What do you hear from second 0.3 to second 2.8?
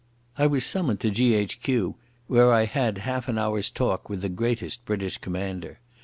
I was summoned to G.H.Q., where I